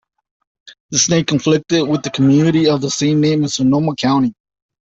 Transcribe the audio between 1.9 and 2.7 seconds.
the community